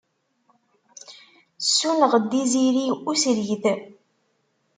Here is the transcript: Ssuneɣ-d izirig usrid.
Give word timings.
Ssuneɣ-d 1.65 2.31
izirig 2.41 2.91
usrid. 3.11 3.63